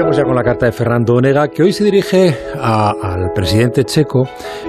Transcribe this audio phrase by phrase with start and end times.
[0.00, 4.28] Vamos ya con la carta de Fernando Onega, que hoy se dirige al presidente checo,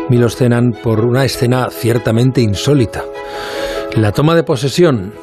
[0.09, 3.03] Milos Zeman, por una escena ciertamente insólita.
[3.95, 5.13] La toma de posesión,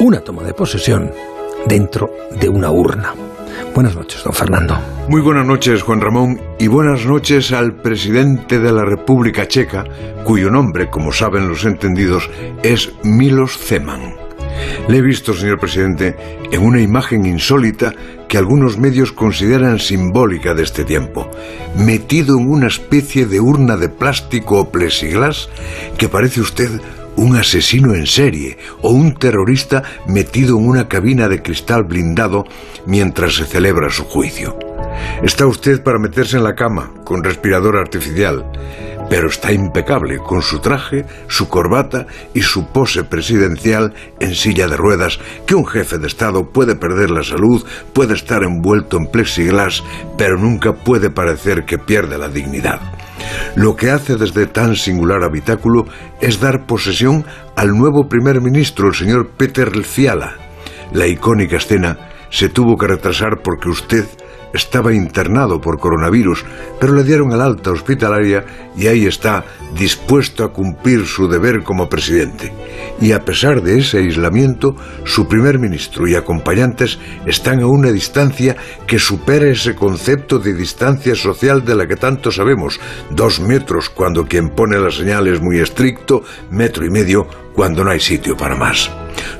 [0.00, 1.10] una toma de posesión
[1.66, 3.14] dentro de una urna.
[3.74, 4.78] Buenas noches, don Fernando.
[5.08, 9.84] Muy buenas noches, Juan Ramón, y buenas noches al presidente de la República Checa,
[10.24, 12.28] cuyo nombre, como saben los entendidos,
[12.62, 14.11] es Milos Zeman.
[14.88, 16.16] Le he visto, señor presidente,
[16.50, 17.94] en una imagen insólita
[18.28, 21.30] que algunos medios consideran simbólica de este tiempo,
[21.76, 25.48] metido en una especie de urna de plástico o plexiglas
[25.98, 26.70] que parece usted
[27.16, 32.44] un asesino en serie o un terrorista metido en una cabina de cristal blindado
[32.86, 34.58] mientras se celebra su juicio.
[35.22, 38.44] Está usted para meterse en la cama con respirador artificial
[39.12, 44.78] pero está impecable con su traje, su corbata y su pose presidencial en silla de
[44.78, 47.62] ruedas que un jefe de Estado puede perder la salud,
[47.92, 49.84] puede estar envuelto en plexiglas,
[50.16, 52.80] pero nunca puede parecer que pierde la dignidad.
[53.54, 55.84] Lo que hace desde tan singular habitáculo
[56.22, 60.38] es dar posesión al nuevo primer ministro, el señor Peter Fiala.
[60.94, 61.98] La icónica escena
[62.30, 64.06] se tuvo que retrasar porque usted
[64.52, 66.44] estaba internado por coronavirus,
[66.80, 68.44] pero le dieron el alta hospitalaria
[68.76, 69.44] y ahí está,
[69.76, 72.52] dispuesto a cumplir su deber como presidente.
[73.00, 78.56] Y a pesar de ese aislamiento, su primer ministro y acompañantes están a una distancia
[78.86, 84.26] que supera ese concepto de distancia social de la que tanto sabemos, dos metros cuando
[84.26, 88.56] quien pone la señal es muy estricto, metro y medio cuando no hay sitio para
[88.56, 88.90] más.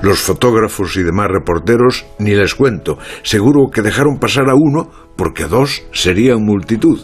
[0.02, 5.46] Los fotógrafos y demás reporteros ni les cuento, seguro que dejaron pasar a uno porque
[5.46, 7.00] dos serían multitud,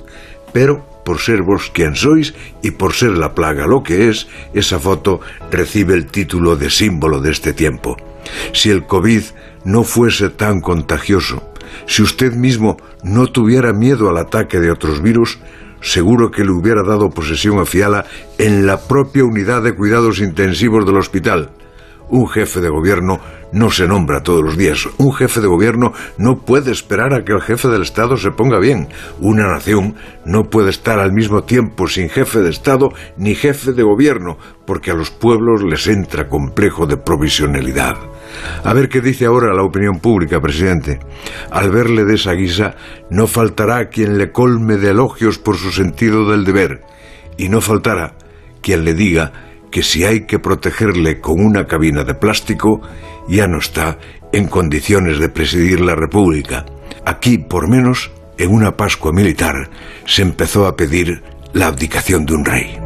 [0.52, 4.78] pero por ser vos quien sois y por ser la plaga lo que es, esa
[4.78, 7.96] foto recibe el título de símbolo de este tiempo.
[8.52, 9.22] Si el COVID
[9.64, 11.42] no fuese tan contagioso,
[11.86, 15.38] si usted mismo no tuviera miedo al ataque de otros virus,
[15.80, 18.04] seguro que le hubiera dado posesión a Fiala
[18.38, 21.50] en la propia unidad de cuidados intensivos del hospital.
[22.10, 23.20] Un jefe de gobierno
[23.52, 24.88] no se nombra todos los días.
[24.98, 28.58] Un jefe de gobierno no puede esperar a que el jefe del Estado se ponga
[28.58, 28.88] bien.
[29.20, 33.82] Una nación no puede estar al mismo tiempo sin jefe de Estado ni jefe de
[33.82, 37.96] gobierno, porque a los pueblos les entra complejo de provisionalidad.
[38.64, 41.00] A ver qué dice ahora la opinión pública, presidente.
[41.50, 42.74] Al verle de esa guisa,
[43.10, 46.82] no faltará quien le colme de elogios por su sentido del deber,
[47.36, 48.14] y no faltará
[48.60, 52.80] quien le diga que si hay que protegerle con una cabina de plástico,
[53.28, 53.98] ya no está
[54.32, 56.64] en condiciones de presidir la República.
[57.04, 59.70] Aquí, por menos, en una Pascua militar,
[60.06, 62.78] se empezó a pedir la abdicación de un rey.